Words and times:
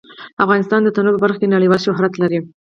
افغانستان 0.43 0.81
د 0.83 0.89
تنوع 0.95 1.13
په 1.15 1.21
برخه 1.23 1.39
کې 1.41 1.53
نړیوال 1.55 1.79
شهرت 1.85 2.13
لري. 2.21 2.39